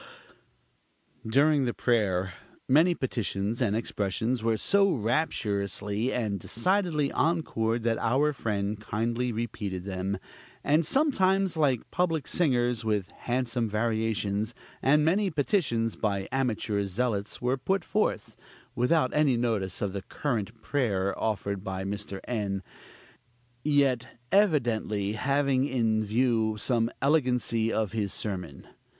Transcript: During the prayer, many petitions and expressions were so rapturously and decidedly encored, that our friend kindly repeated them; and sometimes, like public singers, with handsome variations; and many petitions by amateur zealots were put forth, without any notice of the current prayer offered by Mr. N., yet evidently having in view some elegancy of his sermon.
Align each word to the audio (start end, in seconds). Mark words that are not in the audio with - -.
During 1.27 1.65
the 1.65 1.75
prayer, 1.75 2.33
many 2.67 2.95
petitions 2.95 3.61
and 3.61 3.75
expressions 3.75 4.41
were 4.41 4.57
so 4.57 4.91
rapturously 4.93 6.11
and 6.11 6.39
decidedly 6.39 7.11
encored, 7.15 7.83
that 7.83 7.99
our 7.99 8.33
friend 8.33 8.79
kindly 8.79 9.31
repeated 9.31 9.83
them; 9.83 10.17
and 10.63 10.83
sometimes, 10.83 11.55
like 11.55 11.91
public 11.91 12.25
singers, 12.25 12.83
with 12.83 13.09
handsome 13.11 13.69
variations; 13.69 14.55
and 14.81 15.05
many 15.05 15.29
petitions 15.29 15.95
by 15.95 16.27
amateur 16.31 16.83
zealots 16.87 17.39
were 17.39 17.55
put 17.57 17.83
forth, 17.83 18.35
without 18.73 19.13
any 19.13 19.37
notice 19.37 19.83
of 19.83 19.93
the 19.93 20.01
current 20.01 20.63
prayer 20.63 21.13
offered 21.15 21.63
by 21.63 21.83
Mr. 21.83 22.19
N., 22.27 22.63
yet 23.63 24.19
evidently 24.31 25.11
having 25.11 25.65
in 25.67 26.03
view 26.03 26.55
some 26.57 26.89
elegancy 27.03 27.71
of 27.71 27.91
his 27.91 28.11
sermon. 28.11 28.65